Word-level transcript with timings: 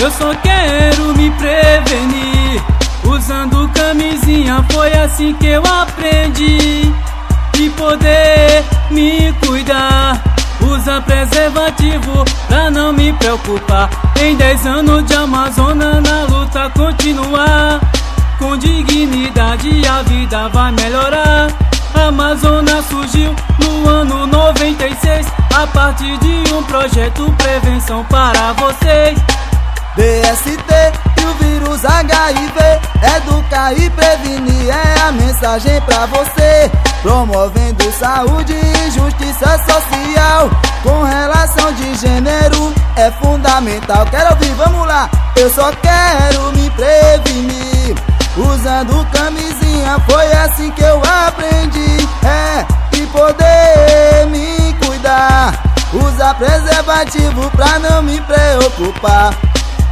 Eu 0.00 0.10
só 0.12 0.34
quero 0.36 1.14
me 1.14 1.30
prevenir. 1.32 2.62
Usando 3.04 3.68
camisinha 3.68 4.64
foi 4.70 4.90
assim 4.94 5.34
que 5.34 5.46
eu 5.46 5.62
aprendi. 5.62 6.90
E 7.58 7.70
poder 7.76 8.64
me 8.90 9.30
cuidar. 9.44 10.18
Usa 10.62 11.02
preservativo 11.02 12.24
pra 12.48 12.70
não 12.70 12.94
me 12.94 13.12
preocupar. 13.12 13.90
Em 14.18 14.34
10 14.36 14.66
anos 14.66 15.04
de 15.04 15.14
Amazônia 15.14 16.00
na 16.00 16.22
luta 16.24 16.70
continuar. 16.70 17.78
Com 18.38 18.56
dignidade 18.56 19.86
a 19.86 20.00
vida 20.00 20.48
vai 20.48 20.72
melhorar. 20.72 21.48
Amazônia 21.94 22.80
surgiu 22.88 23.34
no 23.58 23.86
ano 23.86 24.26
96 24.26 25.26
a 25.54 25.66
partir 25.66 26.16
de 26.18 26.54
um 26.54 26.62
projeto 26.62 27.30
prevenção 27.36 28.02
para 28.04 28.54
vocês. 28.54 29.18
DST 30.30 30.52
e 31.20 31.24
o 31.24 31.34
vírus 31.34 31.84
HIV, 31.84 32.54
educar 33.16 33.72
e 33.72 33.90
prevenir 33.90 34.68
é 34.68 35.00
a 35.00 35.10
mensagem 35.10 35.80
pra 35.82 36.06
você. 36.06 36.70
Promovendo 37.02 37.90
saúde 37.92 38.54
e 38.54 38.90
justiça 38.92 39.58
social, 39.58 40.48
com 40.84 41.02
relação 41.02 41.72
de 41.72 41.94
gênero 41.96 42.72
é 42.94 43.10
fundamental. 43.10 44.06
Quero 44.06 44.30
ouvir, 44.30 44.54
vamos 44.54 44.86
lá. 44.86 45.10
Eu 45.34 45.50
só 45.50 45.72
quero 45.72 46.52
me 46.52 46.70
prevenir, 46.70 47.96
usando 48.36 49.04
camisinha 49.10 49.98
foi 50.08 50.32
assim 50.32 50.70
que 50.70 50.82
eu 50.82 51.02
aprendi. 51.26 52.08
É, 52.24 52.66
e 52.96 53.06
poder 53.06 54.26
me 54.30 54.74
cuidar, 54.86 55.60
usar 55.92 56.34
preservativo 56.34 57.50
pra 57.50 57.80
não 57.80 58.02
me 58.02 58.20
preocupar. 58.20 59.49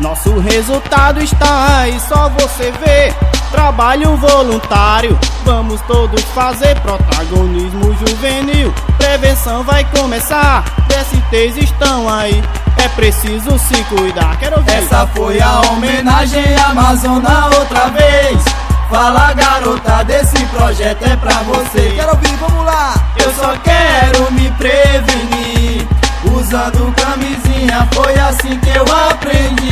Nosso 0.00 0.38
resultado 0.38 1.22
está 1.22 1.80
aí, 1.80 2.00
só 2.00 2.30
você 2.30 2.72
vê. 2.84 3.14
Trabalho 3.50 4.16
voluntário, 4.16 5.18
vamos 5.44 5.78
todos 5.82 6.22
fazer 6.34 6.74
protagonismo 6.80 7.94
juvenil. 7.94 8.72
Prevenção 8.96 9.62
vai 9.62 9.84
começar, 9.84 10.64
DSTs 10.88 11.64
estão 11.64 12.08
aí. 12.08 12.42
É 12.78 12.88
preciso 12.88 13.58
se 13.58 13.84
cuidar. 13.84 14.38
Quero 14.38 14.62
ver. 14.62 14.78
Essa 14.78 15.06
foi 15.08 15.38
a 15.38 15.60
homenagem 15.72 16.56
à 16.56 16.70
Amazônia 16.70 17.58
outra 17.58 17.88
vez. 17.88 18.42
Fala 18.88 19.34
garota, 19.34 20.02
desse 20.04 20.42
projeto 20.46 21.04
é 21.04 21.16
pra 21.16 21.42
você. 21.42 21.92
Quero 21.94 22.10
ouvir, 22.12 22.36
vamos 22.36 22.64
lá. 22.64 22.94
Eu 23.22 23.34
só 23.34 23.54
quero 23.58 24.32
me 24.32 24.50
prevenir. 24.52 25.86
Usando 26.34 26.94
camisinha 26.94 27.86
foi 27.92 28.14
assim 28.18 28.58
que 28.60 28.70
eu 28.70 28.84
aprendi. 29.10 29.69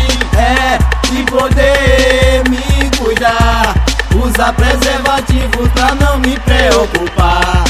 Usar 4.38 4.52
preservativo 4.52 5.68
pra 5.70 5.96
não 5.96 6.20
me 6.20 6.38
preocupar. 6.38 7.64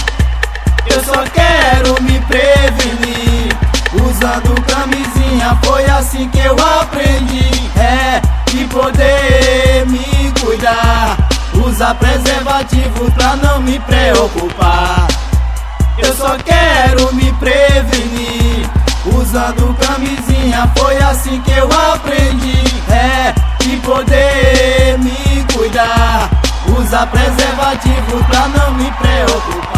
Eu 0.84 1.02
só 1.02 1.24
quero 1.32 2.02
me 2.02 2.20
prevenir. 2.20 3.56
Usando 3.94 4.60
camisinha 4.66 5.58
foi 5.64 5.86
assim 5.86 6.28
que 6.28 6.40
eu 6.40 6.54
aprendi. 6.78 7.48
É, 7.74 8.20
e 8.52 8.66
poder 8.66 9.86
me 9.86 10.30
cuidar. 10.42 11.16
Usar 11.54 11.94
preservativo 11.94 13.10
pra 13.12 13.34
não 13.36 13.62
me 13.62 13.78
preocupar. 13.78 15.08
Eu 15.96 16.14
só 16.14 16.36
quero 16.36 17.14
me 17.14 17.32
prevenir. 17.32 18.68
Usando 19.06 19.74
camisinha 19.78 20.70
foi 20.76 20.98
assim 20.98 21.40
que 21.40 21.52
eu 21.52 21.64
aprendi. 21.64 21.97
Usar 26.88 27.06
preservativo 27.08 28.24
pra 28.24 28.48
não 28.48 28.72
me 28.72 28.90
preocupar. 28.92 29.77